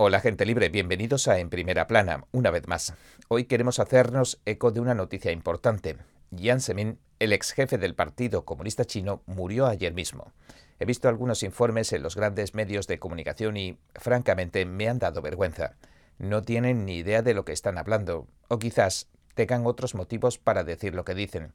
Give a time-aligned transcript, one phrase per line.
[0.00, 2.94] Hola gente libre, bienvenidos a En Primera Plana, una vez más.
[3.26, 5.96] Hoy queremos hacernos eco de una noticia importante.
[6.32, 10.30] Jiang Zemin, el ex jefe del Partido Comunista Chino, murió ayer mismo.
[10.78, 15.20] He visto algunos informes en los grandes medios de comunicación y, francamente, me han dado
[15.20, 15.74] vergüenza.
[16.18, 20.62] No tienen ni idea de lo que están hablando, o quizás tengan otros motivos para
[20.62, 21.54] decir lo que dicen.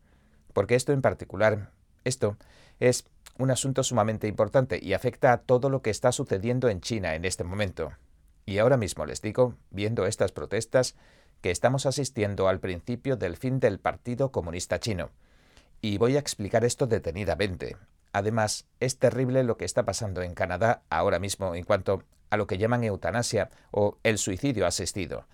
[0.52, 1.72] Porque esto en particular,
[2.04, 2.36] esto
[2.82, 3.06] es
[3.38, 7.24] un asunto sumamente importante y afecta a todo lo que está sucediendo en China en
[7.24, 7.94] este momento.
[8.46, 10.96] Y ahora mismo les digo, viendo estas protestas,
[11.42, 15.12] que estamos asistiendo al principio del fin del Partido Comunista Chino.
[15.82, 17.76] Y voy a explicar esto detenidamente.
[18.14, 22.48] Además, es terrible lo que está pasando en Canadá ahora mismo en cuanto a lo
[22.48, 25.28] que llaman eutanasia o el suicidio asistido.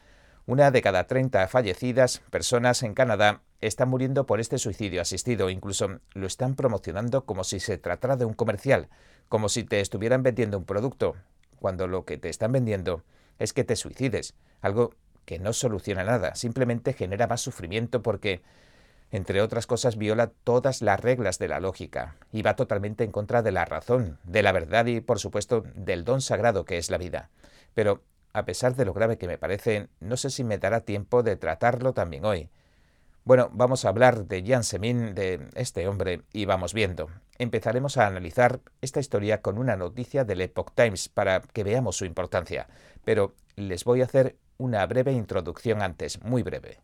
[0.47, 5.51] Una de cada 30 fallecidas personas en Canadá están muriendo por este suicidio asistido.
[5.51, 8.89] Incluso lo están promocionando como si se tratara de un comercial,
[9.27, 11.15] como si te estuvieran vendiendo un producto
[11.59, 13.03] cuando lo que te están vendiendo
[13.37, 14.93] es que te suicides, algo
[15.25, 18.41] que no soluciona nada, simplemente genera más sufrimiento porque,
[19.11, 23.41] entre otras cosas, viola todas las reglas de la lógica y va totalmente en contra
[23.41, 26.97] de la razón, de la verdad y, por supuesto, del don sagrado que es la
[26.97, 27.29] vida.
[27.73, 28.01] Pero,
[28.33, 31.35] a pesar de lo grave que me parece, no sé si me dará tiempo de
[31.35, 32.49] tratarlo también hoy.
[33.29, 37.11] Bueno, vamos a hablar de Jan Semin, de este hombre, y vamos viendo.
[37.37, 42.05] Empezaremos a analizar esta historia con una noticia del Epoch Times para que veamos su
[42.05, 42.67] importancia,
[43.05, 46.79] pero les voy a hacer una breve introducción antes, muy breve.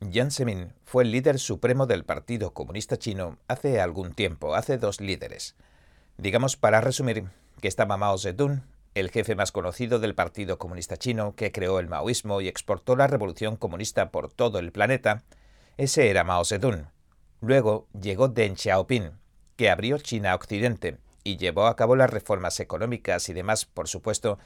[0.00, 5.00] Jiang Zemin fue el líder supremo del Partido Comunista Chino hace algún tiempo, hace dos
[5.00, 5.54] líderes.
[6.16, 7.26] Digamos, para resumir,
[7.60, 11.86] que estaba Mao Zedong, el jefe más conocido del Partido Comunista Chino, que creó el
[11.86, 15.22] maoísmo y exportó la revolución comunista por todo el planeta,
[15.78, 16.88] ese era Mao Zedong.
[17.40, 19.12] Luego llegó Deng Xiaoping,
[19.56, 23.86] que abrió China a Occidente y llevó a cabo las reformas económicas y demás, por
[23.86, 24.38] supuesto,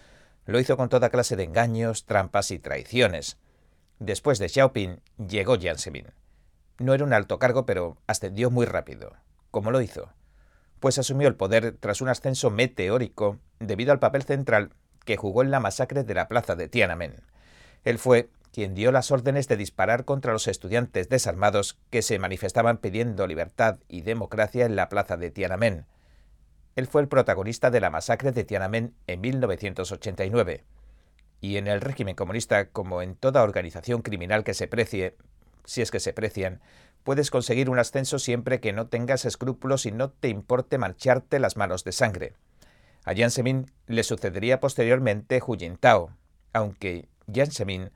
[0.44, 3.38] lo hizo con toda clase de engaños, trampas y traiciones.
[3.98, 6.08] Después de Xiaoping llegó Jiang Zemin.
[6.78, 9.14] No era un alto cargo, pero ascendió muy rápido.
[9.50, 10.12] ¿Cómo lo hizo?
[10.80, 14.74] Pues asumió el poder tras un ascenso meteórico debido al papel central
[15.06, 17.22] que jugó en la masacre de la plaza de Tiananmen.
[17.84, 22.78] Él fue quien dio las órdenes de disparar contra los estudiantes desarmados que se manifestaban
[22.78, 25.86] pidiendo libertad y democracia en la plaza de Tiananmen.
[26.76, 30.64] Él fue el protagonista de la masacre de Tiananmen en 1989.
[31.40, 35.16] Y en el régimen comunista, como en toda organización criminal que se precie,
[35.64, 36.60] si es que se precian,
[37.04, 41.56] puedes conseguir un ascenso siempre que no tengas escrúpulos y no te importe mancharte las
[41.56, 42.34] manos de sangre.
[43.04, 46.16] A Jiang Zemin le sucedería posteriormente Hu Jintao,
[46.52, 47.90] aunque Jiang Zemin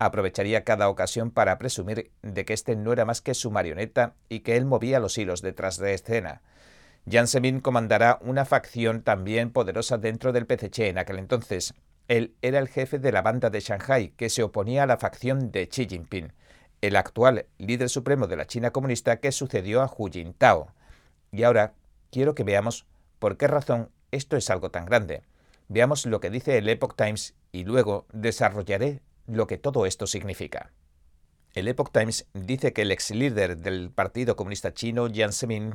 [0.00, 4.40] aprovecharía cada ocasión para presumir de que este no era más que su marioneta y
[4.40, 6.40] que él movía los hilos detrás de escena.
[7.08, 11.74] Jiang Zemin comandará una facción también poderosa dentro del PCC en aquel entonces.
[12.08, 15.52] Él era el jefe de la banda de Shanghai que se oponía a la facción
[15.52, 16.32] de Xi Jinping,
[16.80, 20.72] el actual líder supremo de la China comunista que sucedió a Hu Jintao.
[21.30, 21.74] Y ahora
[22.10, 22.86] quiero que veamos
[23.18, 25.22] por qué razón esto es algo tan grande.
[25.68, 30.72] Veamos lo que dice el Epoch Times y luego desarrollaré lo que todo esto significa.
[31.52, 35.74] El Epoch Times dice que el ex líder del Partido Comunista Chino, Jiang Zemin,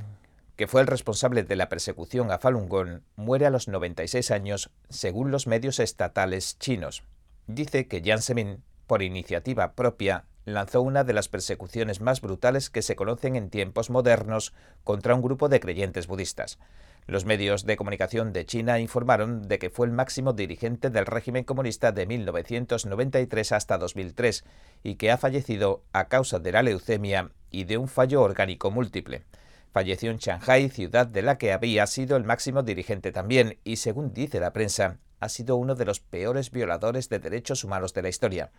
[0.56, 4.70] que fue el responsable de la persecución a Falun Gong, muere a los 96 años,
[4.90, 7.04] según los medios estatales chinos.
[7.48, 12.82] Dice que Jiang Zemin, por iniciativa propia, lanzó una de las persecuciones más brutales que
[12.82, 16.60] se conocen en tiempos modernos contra un grupo de creyentes budistas.
[17.08, 21.44] Los medios de comunicación de China informaron de que fue el máximo dirigente del régimen
[21.44, 24.44] comunista de 1993 hasta 2003
[24.84, 29.24] y que ha fallecido a causa de la leucemia y de un fallo orgánico múltiple.
[29.72, 34.14] Falleció en Shanghai, ciudad de la que había sido el máximo dirigente también, y según
[34.14, 38.10] dice la prensa, ha sido uno de los peores violadores de derechos humanos de la
[38.10, 38.52] historia.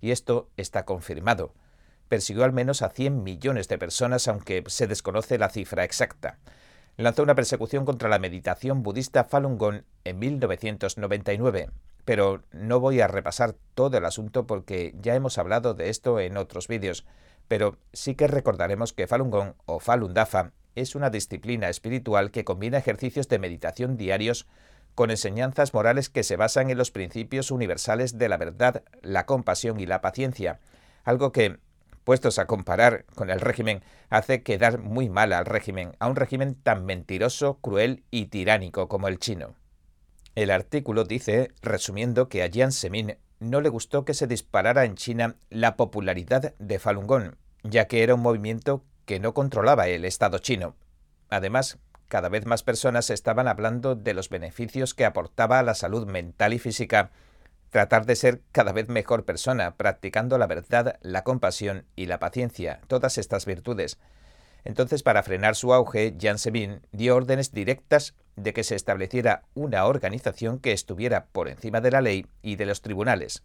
[0.00, 1.52] Y esto está confirmado.
[2.08, 6.38] Persiguió al menos a 100 millones de personas, aunque se desconoce la cifra exacta
[6.96, 11.70] lanzó una persecución contra la meditación budista Falun Gong en 1999.
[12.04, 16.36] Pero no voy a repasar todo el asunto porque ya hemos hablado de esto en
[16.36, 17.04] otros vídeos.
[17.48, 22.44] Pero sí que recordaremos que Falun Gong o Falun Dafa es una disciplina espiritual que
[22.44, 24.46] combina ejercicios de meditación diarios
[24.94, 29.80] con enseñanzas morales que se basan en los principios universales de la verdad, la compasión
[29.80, 30.60] y la paciencia,
[31.04, 31.58] algo que
[32.04, 36.54] puestos a comparar con el régimen, hace quedar muy mal al régimen, a un régimen
[36.54, 39.54] tan mentiroso, cruel y tiránico como el chino.
[40.34, 44.96] El artículo dice, resumiendo, que a Jiang Zemin no le gustó que se disparara en
[44.96, 50.04] China la popularidad de Falun Gong, ya que era un movimiento que no controlaba el
[50.04, 50.74] Estado chino.
[51.30, 56.06] Además, cada vez más personas estaban hablando de los beneficios que aportaba a la salud
[56.06, 57.10] mental y física
[57.70, 62.80] tratar de ser cada vez mejor persona, practicando la verdad, la compasión y la paciencia,
[62.86, 63.98] todas estas virtudes.
[64.62, 69.86] Entonces, para frenar su auge, Jan Sebin dio órdenes directas de que se estableciera una
[69.86, 73.42] organización que estuviera por encima de la ley y de los tribunales.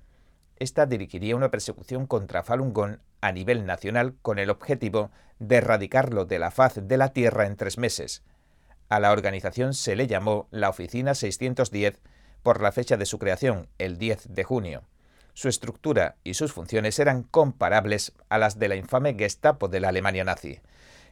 [0.58, 5.10] Esta dirigiría una persecución contra Falun Gong a nivel nacional con el objetivo
[5.40, 8.24] de erradicarlo de la faz de la tierra en tres meses.
[8.90, 12.00] A la organización se le llamó la Oficina 610
[12.42, 14.84] por la fecha de su creación, el 10 de junio.
[15.36, 19.90] Su estructura y sus funciones eran comparables a las de la infame Gestapo de la
[19.90, 20.60] Alemania nazi.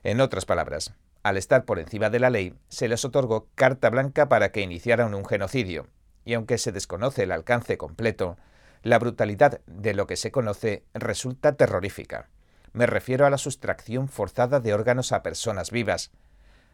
[0.04, 4.28] En otras palabras, al estar por encima de la ley, se les otorgó carta blanca
[4.28, 5.88] para que iniciaran un genocidio,
[6.26, 8.38] y aunque se desconoce el alcance completo,
[8.82, 12.28] la brutalidad de lo que se conoce resulta terrorífica.
[12.74, 16.12] Me refiero a la sustracción forzada de órganos a personas vivas,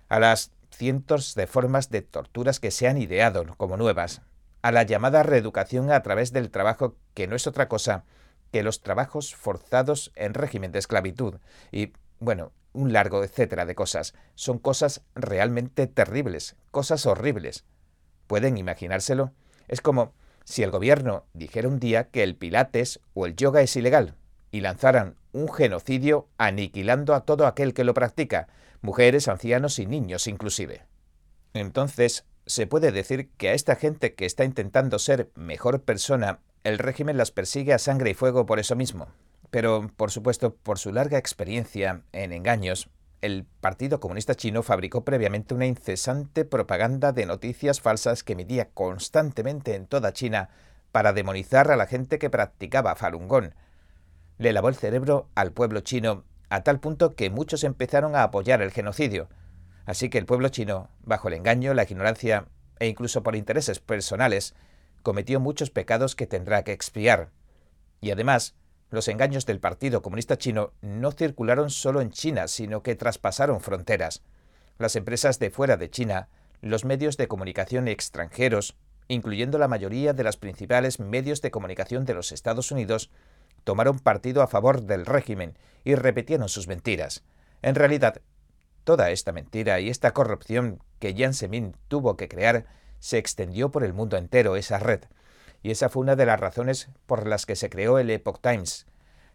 [0.10, 4.22] a las cientos de formas de torturas que se han ideado como nuevas,
[4.62, 8.06] a la llamada reeducación a través del trabajo que no es otra cosa
[8.52, 11.36] que los trabajos forzados en régimen de esclavitud
[11.72, 14.14] y, bueno, un largo etcétera de cosas.
[14.36, 17.66] Son cosas realmente terribles, cosas horribles.
[18.28, 19.32] ¿Pueden imaginárselo?
[19.68, 23.76] Es como si el gobierno dijera un día que el pilates o el yoga es
[23.76, 24.16] ilegal
[24.54, 28.48] y lanzaran un genocidio aniquilando a todo aquel que lo practica,
[28.82, 30.86] mujeres, ancianos y niños inclusive.
[31.56, 36.78] Entonces, se puede decir que a esta gente que está intentando ser mejor persona, el
[36.78, 39.08] régimen las persigue a sangre y fuego por eso mismo.
[39.50, 42.90] Pero, por supuesto, por su larga experiencia en engaños,
[43.22, 49.74] el Partido Comunista Chino fabricó previamente una incesante propaganda de noticias falsas que emitía constantemente
[49.74, 50.50] en toda China
[50.92, 53.54] para demonizar a la gente que practicaba Falun Gong.
[54.38, 58.62] Le lavó el cerebro al pueblo chino a tal punto que muchos empezaron a apoyar
[58.62, 59.30] el genocidio.
[59.86, 62.46] Así que el pueblo chino, bajo el engaño, la ignorancia
[62.80, 64.54] e incluso por intereses personales,
[65.02, 67.32] cometió muchos pecados que tendrá que expiar.
[68.02, 68.56] Y además,
[68.90, 74.22] los engaños del Partido Comunista Chino no circularon solo en China, sino que traspasaron fronteras.
[74.78, 76.30] Las empresas de fuera de China,
[76.62, 78.76] los medios de comunicación extranjeros,
[79.08, 83.10] incluyendo la mayoría de los principales medios de comunicación de los Estados Unidos,
[83.64, 87.24] tomaron partido a favor del régimen y repitieron sus mentiras.
[87.62, 88.22] En realidad,
[88.84, 92.66] toda esta mentira y esta corrupción que Jiang Zemin tuvo que crear
[93.00, 95.02] se extendió por el mundo entero esa red,
[95.62, 98.86] y esa fue una de las razones por las que se creó el Epoch Times.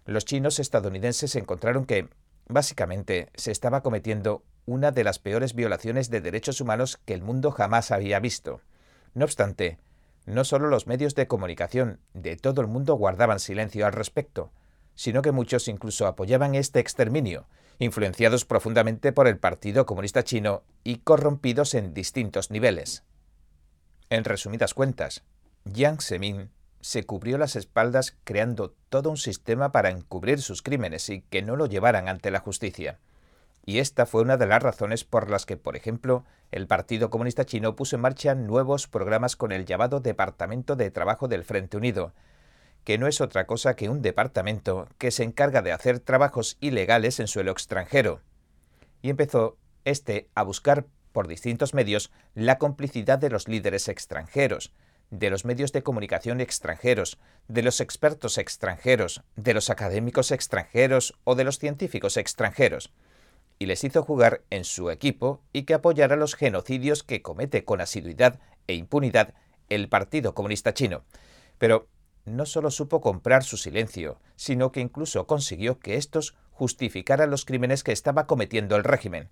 [0.04, 2.08] Los chinos estadounidenses encontraron que,
[2.48, 7.50] básicamente, se estaba cometiendo una de las peores violaciones de derechos humanos que el mundo
[7.50, 8.60] jamás había visto.
[9.14, 9.78] No obstante,
[10.28, 14.52] no solo los medios de comunicación de todo el mundo guardaban silencio al respecto,
[14.94, 17.46] sino que muchos incluso apoyaban este exterminio,
[17.78, 23.04] influenciados profundamente por el Partido Comunista Chino y corrompidos en distintos niveles.
[24.10, 25.24] En resumidas cuentas,
[25.72, 26.50] Jiang Zemin
[26.80, 31.56] se cubrió las espaldas creando todo un sistema para encubrir sus crímenes y que no
[31.56, 32.98] lo llevaran ante la justicia.
[33.68, 37.44] Y esta fue una de las razones por las que, por ejemplo, el Partido Comunista
[37.44, 42.14] Chino puso en marcha nuevos programas con el llamado Departamento de Trabajo del Frente Unido,
[42.82, 47.20] que no es otra cosa que un departamento que se encarga de hacer trabajos ilegales
[47.20, 48.22] en suelo extranjero.
[49.02, 54.72] Y empezó este a buscar por distintos medios la complicidad de los líderes extranjeros,
[55.10, 57.18] de los medios de comunicación extranjeros,
[57.48, 62.94] de los expertos extranjeros, de los académicos extranjeros o de los científicos extranjeros,
[63.58, 67.80] y les hizo jugar en su equipo y que apoyara los genocidios que comete con
[67.80, 69.34] asiduidad e impunidad
[69.68, 71.04] el Partido Comunista Chino.
[71.58, 71.88] Pero
[72.24, 77.82] no solo supo comprar su silencio, sino que incluso consiguió que estos justificaran los crímenes
[77.82, 79.28] que estaba cometiendo el régimen.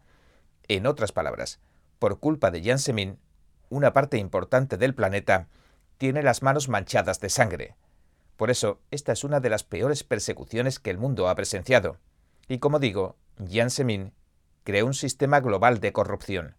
[0.69, 1.61] En otras palabras,
[1.99, 3.19] por culpa de Jiang Zemin,
[3.69, 5.49] una parte importante del planeta
[5.99, 7.77] tiene las manos manchadas de sangre.
[8.37, 11.99] Por eso, esta es una de las peores persecuciones que el mundo ha presenciado.
[12.49, 14.13] Y como digo, Jiang Zemin
[14.65, 16.57] creó un sistema global de corrupción.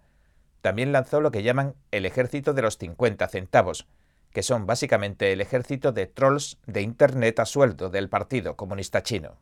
[0.62, 3.88] También lanzó lo que llaman el ejército de los 50 centavos,
[4.32, 9.38] que son básicamente el ejército de trolls de Internet a sueldo del Partido Comunista Chino.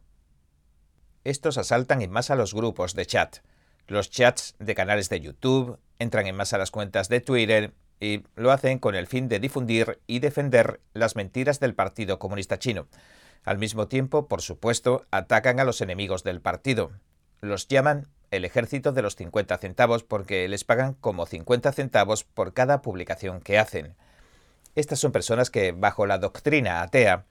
[1.23, 3.37] Estos asaltan en masa los grupos de chat,
[3.87, 8.51] los chats de canales de YouTube, entran en masa las cuentas de Twitter, y lo
[8.51, 12.87] hacen con el fin de difundir y defender las mentiras del Partido Comunista Chino.
[13.43, 16.91] Al mismo tiempo, por supuesto, atacan a los enemigos del partido.
[17.41, 22.53] Los llaman el ejército de los 50 centavos porque les pagan como 50 centavos por
[22.53, 23.95] cada publicación que hacen.
[24.75, 27.25] Estas son personas que, bajo la doctrina atea,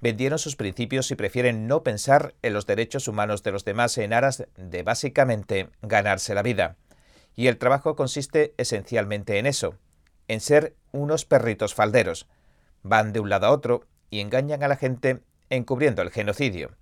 [0.00, 4.12] vendieron sus principios y prefieren no pensar en los derechos humanos de los demás en
[4.12, 6.76] aras de básicamente ganarse la vida.
[7.34, 9.76] Y el trabajo consiste esencialmente en eso,
[10.28, 12.28] en ser unos perritos falderos.
[12.82, 16.72] van de un lado a otro y engañan a la gente encubriendo el genocidio.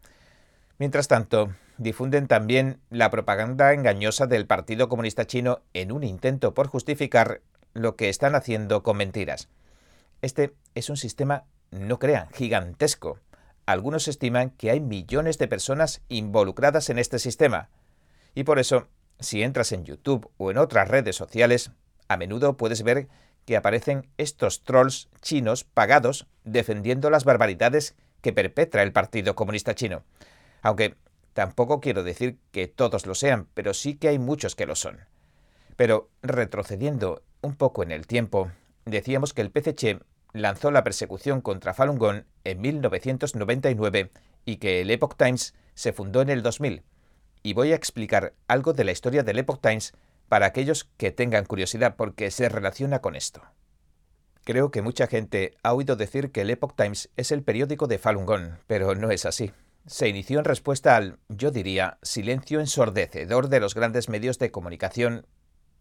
[0.79, 6.69] Mientras tanto, difunden también la propaganda engañosa del Partido Comunista Chino en un intento por
[6.69, 7.41] justificar
[7.75, 9.49] lo que están haciendo con mentiras.
[10.21, 13.19] Este es un sistema, no crean, gigantesco.
[13.67, 17.71] Algunos estiman que hay millones de personas involucradas en este sistema.
[18.35, 18.89] Y por eso,
[19.21, 21.71] si entras en YouTube o en otras redes sociales,
[22.09, 23.09] a menudo puedes ver
[23.45, 30.05] que aparecen estos trolls chinos pagados defendiendo las barbaridades que perpetra el Partido Comunista Chino.
[30.63, 30.97] Aunque
[31.33, 35.01] tampoco quiero decir que todos lo sean, pero sí que hay muchos que lo son.
[35.77, 38.51] Pero retrocediendo un poco en el tiempo,
[38.85, 40.01] decíamos que el PCC
[40.33, 44.11] lanzó la persecución contra Falun Gong en 1999
[44.45, 46.83] y que el Epoch Times se fundó en el 2000.
[47.43, 49.95] Y voy a explicar algo de la historia del Epoch Times
[50.29, 53.43] para aquellos que tengan curiosidad porque se relaciona con esto.
[54.45, 57.99] Creo que mucha gente ha oído decir que el Epoch Times es el periódico de
[57.99, 59.53] Falun Gong, pero no es así.
[59.87, 65.27] Se inició en respuesta al, yo diría, silencio ensordecedor de los grandes medios de comunicación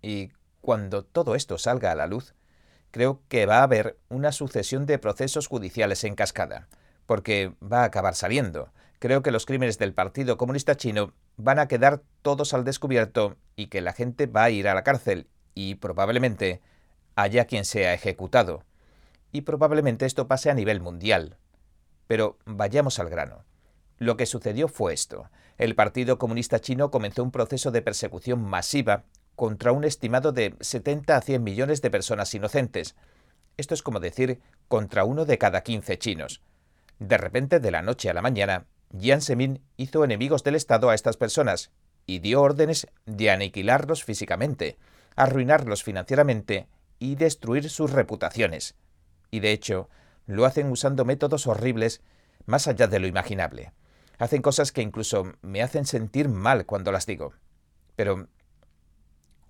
[0.01, 2.33] y cuando todo esto salga a la luz,
[2.89, 6.67] creo que va a haber una sucesión de procesos judiciales en cascada,
[7.05, 8.71] porque va a acabar saliendo.
[8.97, 13.67] Creo que los crímenes del Partido Comunista Chino van a quedar todos al descubierto y
[13.67, 16.61] que la gente va a ir a la cárcel y probablemente
[17.15, 18.63] haya quien sea ejecutado.
[19.31, 21.37] Y probablemente esto pase a nivel mundial.
[22.07, 23.43] Pero vayamos al grano.
[24.01, 25.29] Lo que sucedió fue esto.
[25.59, 29.03] El Partido Comunista Chino comenzó un proceso de persecución masiva
[29.35, 32.95] contra un estimado de 70 a 100 millones de personas inocentes.
[33.57, 36.41] Esto es como decir contra uno de cada 15 chinos.
[36.97, 38.65] De repente, de la noche a la mañana,
[38.99, 41.69] Jiang Zemin hizo enemigos del Estado a estas personas
[42.07, 44.79] y dio órdenes de aniquilarlos físicamente,
[45.15, 46.67] arruinarlos financieramente
[46.97, 48.73] y destruir sus reputaciones.
[49.29, 49.89] Y de hecho,
[50.25, 52.01] lo hacen usando métodos horribles
[52.47, 53.73] más allá de lo imaginable.
[54.21, 57.33] Hacen cosas que incluso me hacen sentir mal cuando las digo.
[57.95, 58.27] Pero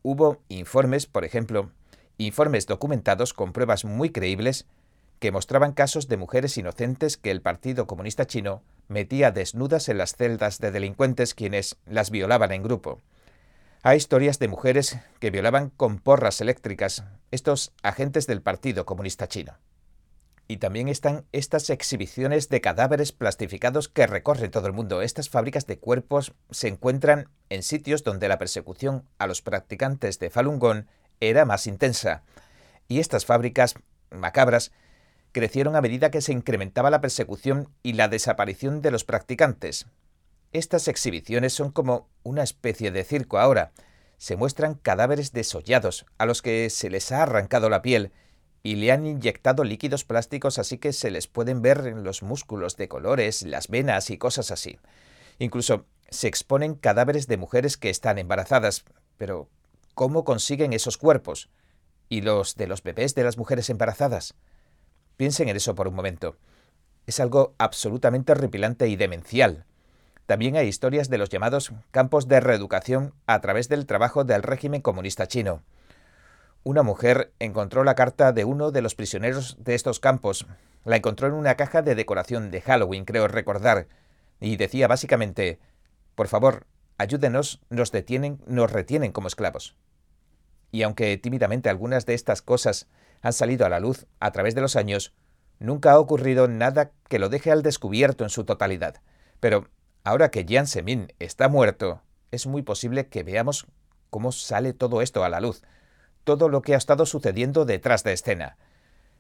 [0.01, 1.71] hubo informes, por ejemplo,
[2.17, 4.67] informes documentados con pruebas muy creíbles
[5.19, 10.15] que mostraban casos de mujeres inocentes que el Partido Comunista Chino metía desnudas en las
[10.15, 13.01] celdas de delincuentes quienes las violaban en grupo.
[13.83, 19.57] Hay historias de mujeres que violaban con porras eléctricas estos agentes del Partido Comunista Chino.
[20.51, 25.01] Y también están estas exhibiciones de cadáveres plastificados que recorren todo el mundo.
[25.01, 30.29] Estas fábricas de cuerpos se encuentran en sitios donde la persecución a los practicantes de
[30.29, 30.87] Falun Gong
[31.21, 32.23] era más intensa.
[32.89, 33.75] Y estas fábricas
[34.09, 34.73] macabras
[35.31, 39.85] crecieron a medida que se incrementaba la persecución y la desaparición de los practicantes.
[40.51, 43.71] Estas exhibiciones son como una especie de circo ahora.
[44.17, 48.11] Se muestran cadáveres desollados, a los que se les ha arrancado la piel,
[48.63, 52.77] y le han inyectado líquidos plásticos así que se les pueden ver en los músculos
[52.77, 54.77] de colores, las venas y cosas así.
[55.39, 58.83] Incluso se exponen cadáveres de mujeres que están embarazadas.
[59.17, 59.49] Pero,
[59.95, 61.49] ¿cómo consiguen esos cuerpos?
[62.09, 64.35] ¿Y los de los bebés de las mujeres embarazadas?
[65.17, 66.35] Piensen en eso por un momento.
[67.07, 69.65] Es algo absolutamente horripilante y demencial.
[70.25, 74.81] También hay historias de los llamados campos de reeducación a través del trabajo del régimen
[74.81, 75.63] comunista chino.
[76.63, 80.45] Una mujer encontró la carta de uno de los prisioneros de estos campos.
[80.83, 83.87] La encontró en una caja de decoración de Halloween, creo recordar,
[84.39, 85.59] y decía básicamente
[86.13, 86.67] Por favor,
[86.99, 89.75] ayúdenos, nos detienen, nos retienen como esclavos.
[90.71, 92.87] Y aunque tímidamente algunas de estas cosas
[93.21, 95.15] han salido a la luz a través de los años,
[95.57, 99.01] nunca ha ocurrido nada que lo deje al descubierto en su totalidad.
[99.39, 99.67] Pero
[100.03, 103.65] ahora que Jiang Zemin está muerto, es muy posible que veamos
[104.11, 105.63] cómo sale todo esto a la luz,
[106.23, 108.57] todo lo que ha estado sucediendo detrás de escena.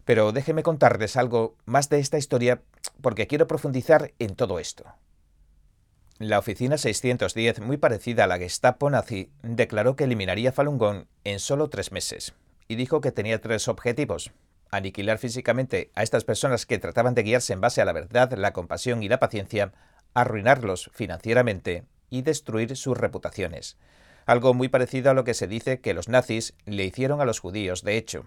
[0.05, 2.61] Pero déjeme contarles algo más de esta historia
[3.01, 4.85] porque quiero profundizar en todo esto.
[6.17, 11.39] La oficina 610, muy parecida a la Gestapo nazi, declaró que eliminaría Falun Gong en
[11.39, 12.33] solo tres meses
[12.67, 14.31] y dijo que tenía tres objetivos.
[14.69, 18.53] Aniquilar físicamente a estas personas que trataban de guiarse en base a la verdad, la
[18.53, 19.73] compasión y la paciencia,
[20.13, 23.77] arruinarlos financieramente y destruir sus reputaciones.
[24.25, 27.39] Algo muy parecido a lo que se dice que los nazis le hicieron a los
[27.39, 28.25] judíos, de hecho.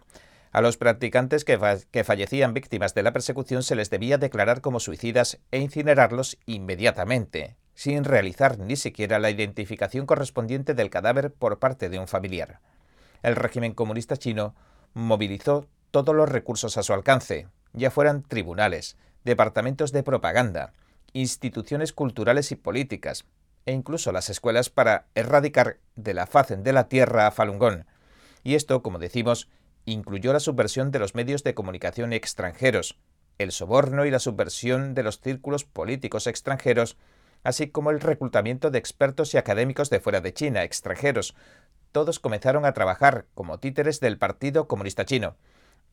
[0.53, 5.39] A los practicantes que, fallecían víctimas de la persecución se les debía declarar como suicidas
[5.51, 11.99] e incinerarlos inmediatamente, sin realizar ni siquiera la identificación correspondiente del cadáver por parte de
[11.99, 12.61] un familiar
[13.25, 14.55] el régimen comunista chino
[14.93, 20.75] movilizó todos los recursos a su alcance, ya fueran tribunales, departamentos de propaganda,
[21.15, 23.25] instituciones culturales y políticas,
[23.67, 27.85] e incluso las escuelas para erradicar de la faz de la tierra a Falun Gong.
[28.43, 29.49] Y esto, como decimos,
[29.85, 32.99] incluyó la subversión de los medios de comunicación extranjeros,
[33.39, 36.97] el soborno y la subversión de los círculos políticos extranjeros,
[37.43, 41.35] así como el reclutamiento de expertos y académicos de fuera de China, extranjeros.
[41.93, 45.37] Todos comenzaron a trabajar como títeres del Partido Comunista Chino.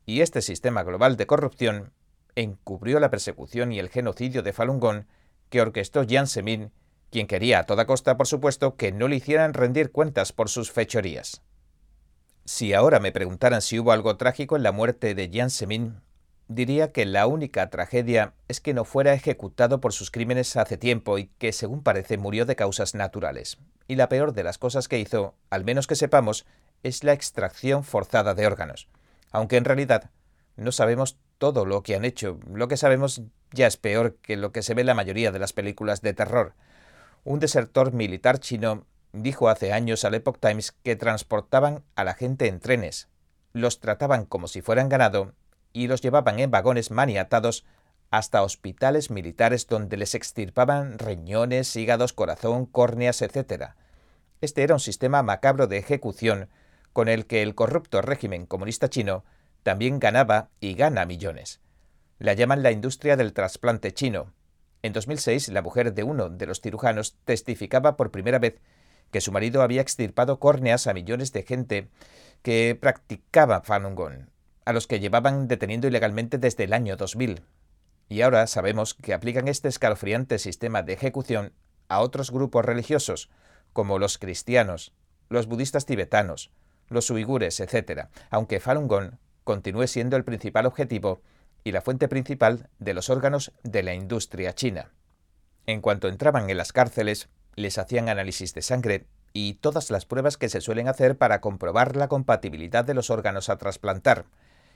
[0.04, 1.92] Y este sistema global de corrupción
[2.34, 5.04] encubrió la persecución y el genocidio de Falun Gong
[5.50, 6.72] que orquestó Jiang Zemin,
[7.12, 10.72] quien quería a toda costa, por supuesto, que no le hicieran rendir cuentas por sus
[10.72, 11.42] fechorías.
[12.46, 16.00] Si ahora me preguntaran si hubo algo trágico en la muerte de Jiang Zemin,
[16.48, 21.18] diría que la única tragedia es que no fuera ejecutado por sus crímenes hace tiempo
[21.18, 23.58] y que, según parece, murió de causas naturales.
[23.86, 26.46] Y la peor de las cosas que hizo, al menos que sepamos,
[26.82, 28.88] es la extracción forzada de órganos.
[29.30, 30.10] Aunque en realidad
[30.56, 32.40] no sabemos todo lo que han hecho.
[32.52, 35.38] Lo que sabemos ya es peor que lo que se ve en la mayoría de
[35.38, 36.54] las películas de terror.
[37.24, 42.48] Un desertor militar chino dijo hace años al Epoch Times que transportaban a la gente
[42.48, 43.08] en trenes,
[43.52, 45.34] los trataban como si fueran ganado
[45.72, 47.64] y los llevaban en vagones maniatados
[48.10, 53.70] hasta hospitales militares donde les extirpaban riñones, hígados, corazón, córneas, etc.
[54.40, 56.48] Este era un sistema macabro de ejecución
[56.92, 59.24] con el que el corrupto régimen comunista chino
[59.62, 61.60] también ganaba y gana millones.
[62.18, 64.32] La llaman la industria del trasplante chino.
[64.82, 68.60] En 2006, la mujer de uno de los cirujanos testificaba por primera vez
[69.12, 71.88] que su marido había extirpado córneas a millones de gente
[72.42, 74.26] que practicaba Falun Gong,
[74.64, 77.42] a los que llevaban deteniendo ilegalmente desde el año 2000.
[78.08, 81.52] Y ahora sabemos que aplican este escalofriante sistema de ejecución
[81.88, 83.30] a otros grupos religiosos,
[83.72, 84.92] como los cristianos,
[85.28, 86.50] los budistas tibetanos,
[86.88, 89.12] los uigures, etc., aunque Falun Gong
[89.44, 91.20] continúe siendo el principal objetivo
[91.64, 94.90] y la fuente principal de los órganos de la industria china.
[95.66, 100.36] En cuanto entraban en las cárceles, les hacían análisis de sangre y todas las pruebas
[100.36, 104.26] que se suelen hacer para comprobar la compatibilidad de los órganos a trasplantar.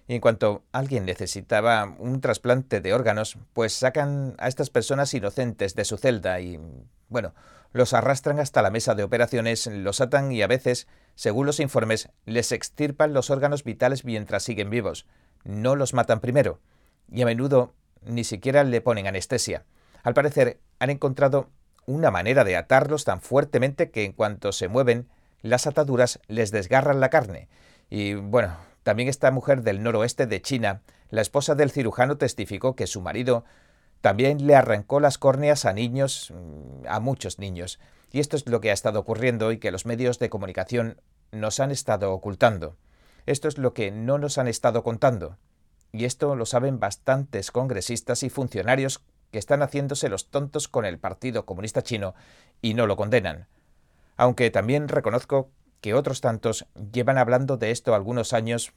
[0.09, 5.75] Y en cuanto alguien necesitaba un trasplante de órganos, pues sacan a estas personas inocentes
[5.75, 6.61] de su celda y,
[7.09, 7.35] bueno,
[7.73, 12.09] los arrastran hasta la mesa de operaciones, los atan y a veces, según los informes,
[12.25, 15.07] les extirpan los órganos vitales mientras siguen vivos.
[15.43, 16.61] No los matan primero.
[17.11, 19.65] Y a menudo ni siquiera le ponen anestesia.
[20.03, 21.51] Al parecer, han encontrado
[21.87, 25.09] una manera de atarlos tan fuertemente que en cuanto se mueven,
[25.43, 27.49] las ataduras les desgarran la carne.
[27.89, 32.87] Y bueno, también esta mujer del noroeste de China, la esposa del cirujano, testificó que
[32.87, 33.45] su marido
[34.01, 37.79] también le arrancó las córneas a niños, mm, a muchos niños.
[38.13, 41.01] Y esto es lo que ha estado ocurriendo y que los medios de comunicación
[41.33, 42.77] nos han estado ocultando.
[43.27, 45.37] Esto es lo que no nos han estado contando.
[45.93, 50.99] Y esto lo saben bastantes congresistas y funcionarios que están haciéndose los tontos con el
[50.99, 52.15] Partido Comunista Chino
[52.63, 53.47] y no lo condenan.
[54.17, 58.73] Aunque también reconozco que otros tantos llevan hablando de esto algunos años,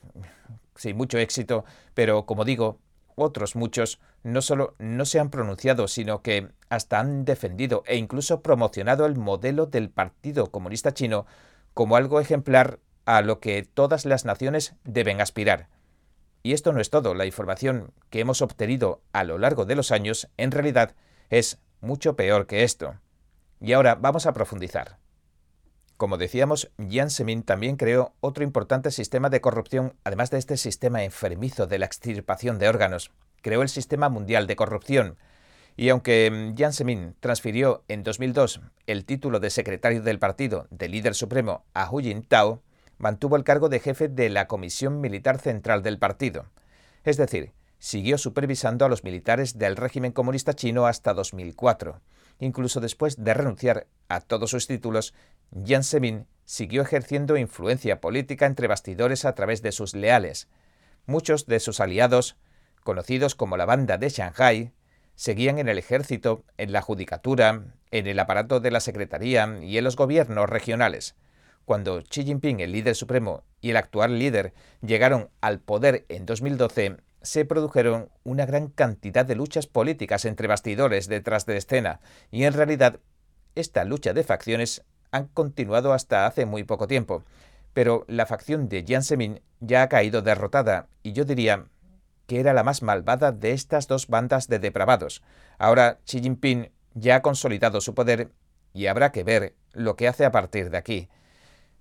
[0.75, 2.79] sin mucho éxito, pero como digo,
[3.15, 8.41] otros muchos no solo no se han pronunciado, sino que hasta han defendido e incluso
[8.41, 11.25] promocionado el modelo del Partido Comunista Chino
[11.73, 15.67] como algo ejemplar a lo que todas las naciones deben aspirar.
[16.41, 19.91] Y esto no es todo, la información que hemos obtenido a lo largo de los
[19.91, 20.95] años en realidad
[21.29, 22.95] es mucho peor que esto.
[23.59, 24.97] Y ahora vamos a profundizar.
[25.97, 31.03] Como decíamos, Jiang Zemin también creó otro importante sistema de corrupción, además de este sistema
[31.03, 33.11] enfermizo de la extirpación de órganos.
[33.41, 35.17] Creó el Sistema Mundial de Corrupción.
[35.75, 41.15] Y aunque Jiang Zemin transfirió en 2002 el título de secretario del partido de líder
[41.15, 42.61] supremo a Hu Jintao,
[42.99, 46.45] mantuvo el cargo de jefe de la Comisión Militar Central del partido.
[47.03, 52.01] Es decir, siguió supervisando a los militares del régimen comunista chino hasta 2004.
[52.39, 55.13] Incluso después de renunciar a todos sus títulos,
[55.65, 60.47] Jiang Zemin siguió ejerciendo influencia política entre bastidores a través de sus leales.
[61.05, 62.37] Muchos de sus aliados,
[62.83, 64.73] conocidos como la Banda de Shanghai,
[65.15, 69.83] seguían en el ejército, en la judicatura, en el aparato de la Secretaría y en
[69.83, 71.15] los gobiernos regionales.
[71.65, 76.97] Cuando Xi Jinping, el líder supremo, y el actual líder llegaron al poder en 2012,
[77.21, 81.99] se produjeron una gran cantidad de luchas políticas entre bastidores detrás de escena,
[82.31, 82.99] y en realidad
[83.55, 87.23] esta lucha de facciones han continuado hasta hace muy poco tiempo.
[87.73, 91.65] Pero la facción de Jiang Zemin ya ha caído derrotada, y yo diría
[92.25, 95.23] que era la más malvada de estas dos bandas de depravados.
[95.57, 98.31] Ahora Xi Jinping ya ha consolidado su poder
[98.73, 101.09] y habrá que ver lo que hace a partir de aquí.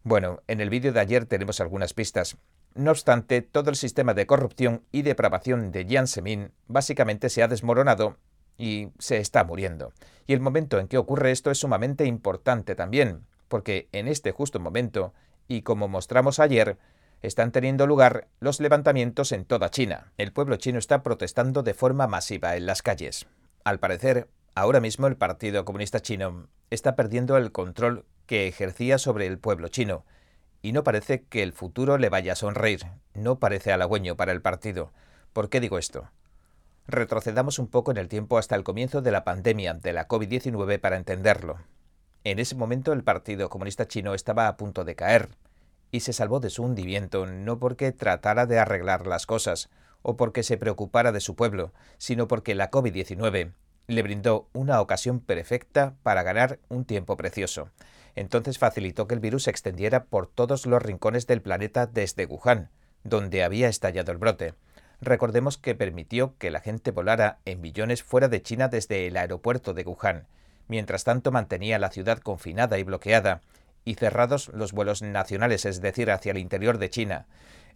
[0.08, 2.38] Bueno, en el vídeo de ayer tenemos algunas pistas.
[2.74, 7.48] No obstante, todo el sistema de corrupción y depravación de Jiang Zemin básicamente se ha
[7.48, 8.16] desmoronado
[8.56, 9.92] y se está muriendo.
[10.26, 14.58] Y el momento en que ocurre esto es sumamente importante también, porque en este justo
[14.58, 15.12] momento,
[15.46, 16.78] y como mostramos ayer,
[17.20, 20.14] están teniendo lugar los levantamientos en toda China.
[20.16, 23.26] El pueblo chino está protestando de forma masiva en las calles.
[23.62, 29.26] Al parecer, ahora mismo el Partido Comunista Chino está perdiendo el control que ejercía sobre
[29.26, 30.04] el pueblo chino,
[30.62, 32.82] y no parece que el futuro le vaya a sonreír,
[33.14, 34.92] no parece halagüeño para el partido.
[35.32, 36.10] ¿Por qué digo esto?
[36.86, 40.78] Retrocedamos un poco en el tiempo hasta el comienzo de la pandemia de la COVID-19
[40.78, 41.58] para entenderlo.
[42.22, 45.30] En ese momento el Partido Comunista Chino estaba a punto de caer,
[45.90, 49.70] y se salvó de su hundimiento no porque tratara de arreglar las cosas
[50.02, 53.52] o porque se preocupara de su pueblo, sino porque la COVID-19
[53.86, 57.70] le brindó una ocasión perfecta para ganar un tiempo precioso.
[58.18, 62.68] Entonces facilitó que el virus se extendiera por todos los rincones del planeta desde Wuhan,
[63.04, 64.54] donde había estallado el brote.
[65.00, 69.72] Recordemos que permitió que la gente volara en billones fuera de China desde el aeropuerto
[69.72, 70.26] de Wuhan.
[70.66, 73.40] Mientras tanto mantenía la ciudad confinada y bloqueada,
[73.84, 77.28] y cerrados los vuelos nacionales, es decir, hacia el interior de China.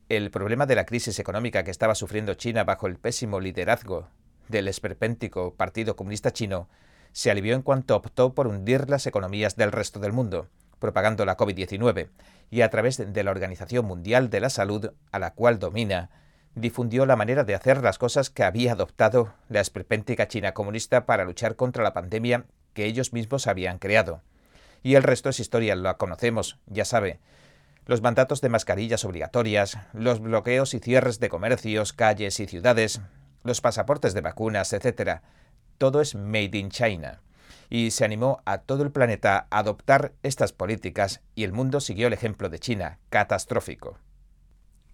[0.09, 4.09] El problema de la crisis económica que estaba sufriendo China bajo el pésimo liderazgo
[4.49, 6.69] del esperpéntico Partido Comunista Chino
[7.13, 10.49] se alivió en cuanto optó por hundir las economías del resto del mundo,
[10.79, 12.09] propagando la COVID-19,
[12.51, 16.11] y a través de la Organización Mundial de la Salud, a la cual domina,
[16.55, 21.25] difundió la manera de hacer las cosas que había adoptado la esperpéntica China comunista para
[21.25, 22.45] luchar contra la pandemia
[22.75, 24.23] que ellos mismos habían creado.
[24.83, 27.21] Y el resto es historia, lo conocemos, ya sabe.
[27.87, 33.01] Los mandatos de mascarillas obligatorias, los bloqueos y cierres de comercios, calles y ciudades,
[33.45, 35.21] los pasaportes de vacunas, etc.
[35.83, 37.23] Todo es made in China.
[37.69, 42.07] Y se animó a todo el planeta a adoptar estas políticas y el mundo siguió
[42.07, 43.99] el ejemplo de China, catastrófico.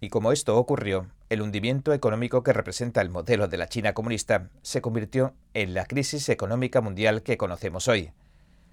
[0.01, 4.49] Y como esto ocurrió, el hundimiento económico que representa el modelo de la China comunista
[4.63, 8.09] se convirtió en la crisis económica mundial que conocemos hoy.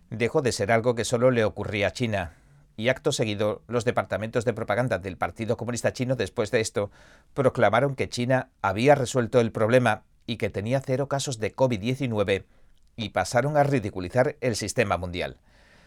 [0.09, 2.33] Dejó de ser algo que solo le ocurría a China,
[2.79, 6.91] y acto seguido los departamentos de propaganda del Partido Comunista Chino después de esto
[7.35, 12.45] proclamaron que China había resuelto el problema y que tenía cero casos de COVID-19
[12.97, 15.39] y pasaron a ridiculizar el sistema mundial.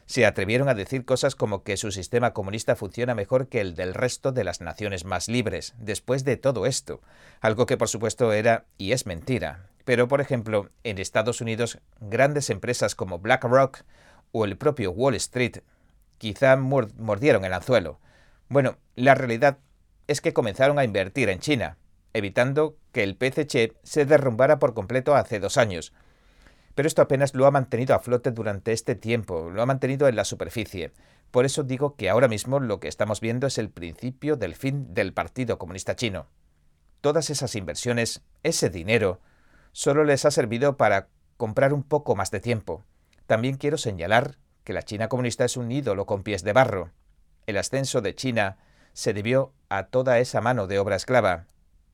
[0.06, 3.94] Se atrevieron a decir cosas como que su sistema comunista funciona mejor que el del
[3.94, 7.02] resto de las naciones más libres, después de todo esto,
[7.42, 9.68] algo que por supuesto era y es mentira.
[9.86, 13.84] Pero, por ejemplo, en Estados Unidos, grandes empresas como BlackRock
[14.32, 15.58] o el propio Wall Street
[16.18, 18.00] quizá mordieron el anzuelo.
[18.50, 19.58] Bueno, la realidad
[20.08, 21.78] es que comenzaron a invertir en China,
[22.14, 25.94] evitando que el PCC se derrumbara por completo hace dos años.
[26.76, 30.16] Pero esto apenas lo ha mantenido a flote durante este tiempo, lo ha mantenido en
[30.16, 30.94] la superficie.
[31.32, 34.94] Por eso digo que ahora mismo lo que estamos viendo es el principio del fin
[34.94, 36.28] del Partido Comunista Chino.
[37.02, 39.20] Todas esas inversiones, ese dinero,
[39.72, 42.84] solo les ha servido para comprar un poco más de tiempo.
[43.28, 46.92] También quiero señalar que la China comunista es un ídolo con pies de barro.
[47.46, 48.58] El ascenso de China
[48.94, 51.46] se debió a toda esa mano de obra esclava,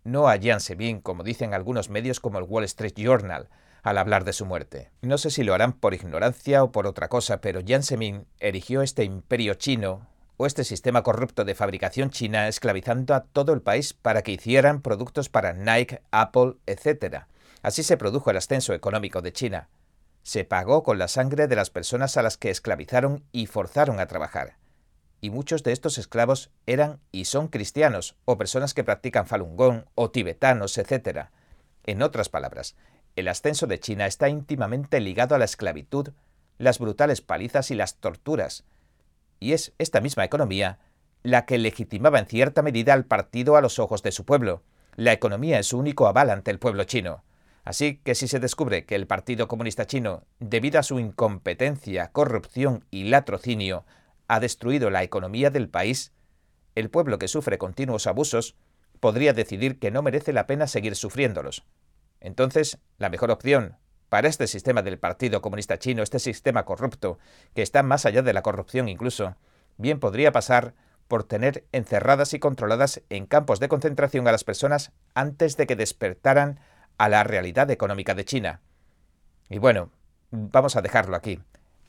[0.05, 3.49] no a Jiang Zemin, como dicen algunos medios como el Wall Street Journal,
[3.83, 4.91] al hablar de su muerte.
[5.01, 8.81] No sé si lo harán por ignorancia o por otra cosa, pero Jiang Zemin erigió
[8.81, 13.93] este imperio chino o este sistema corrupto de fabricación china esclavizando a todo el país
[13.93, 17.23] para que hicieran productos para Nike, Apple, etc.
[17.61, 19.69] Así se produjo el ascenso económico de China.
[20.23, 24.07] Se pagó con la sangre de las personas a las que esclavizaron y forzaron a
[24.07, 24.55] trabajar
[25.21, 29.84] y muchos de estos esclavos eran y son cristianos o personas que practican Falun Gong
[29.95, 31.28] o tibetanos, etc.
[31.86, 32.75] En otras palabras,
[33.15, 36.10] el ascenso de China está íntimamente ligado a la esclavitud,
[36.58, 38.65] las brutales palizas y las torturas.
[39.39, 40.80] Y es esta misma economía
[41.23, 44.62] la que legitimaba en cierta medida al partido a los ojos de su pueblo.
[44.95, 47.23] La economía es su único aval ante el pueblo chino.
[47.63, 52.86] Así que si se descubre que el Partido Comunista Chino, debido a su incompetencia, corrupción
[52.91, 53.86] y latrocinio,
[54.27, 56.13] ha destruido la economía del país,
[56.75, 58.55] el pueblo que sufre continuos abusos
[58.99, 61.65] podría decidir que no merece la pena seguir sufriéndolos.
[62.19, 63.77] Entonces, la mejor opción
[64.09, 67.19] para este sistema del Partido Comunista Chino, este sistema corrupto,
[67.53, 69.35] que está más allá de la corrupción incluso,
[69.77, 70.73] bien podría pasar
[71.07, 75.75] por tener encerradas y controladas en campos de concentración a las personas antes de que
[75.75, 76.59] despertaran
[76.97, 78.61] a la realidad económica de China.
[79.49, 79.91] Y bueno,
[80.31, 81.39] vamos a dejarlo aquí.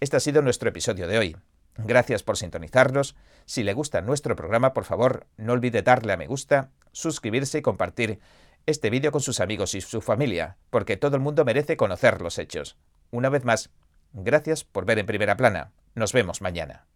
[0.01, 1.37] Este ha sido nuestro episodio de hoy.
[1.79, 3.17] Gracias por sintonizarnos.
[3.45, 7.63] Si le gusta nuestro programa, por favor, no olvide darle a me gusta, suscribirse y
[7.63, 8.21] compartir
[8.67, 12.39] este vídeo con sus amigos y su familia, porque todo el mundo merece conocer los
[12.39, 12.77] hechos.
[13.11, 13.71] Una vez más,
[14.13, 15.73] gracias por ver en primera plana.
[15.95, 16.87] Nos vemos mañana.